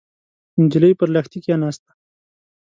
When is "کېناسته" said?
1.45-1.89